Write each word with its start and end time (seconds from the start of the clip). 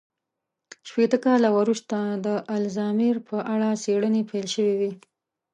شپېته 0.87 1.17
کاله 1.25 1.49
وروسته 1.57 1.97
د 2.25 2.27
الزایمر 2.57 3.15
په 3.29 3.37
اړه 3.53 3.69
څېړنې 3.83 4.21
پيل 4.29 4.47
شوې 4.55 4.75
وې. 4.79 4.91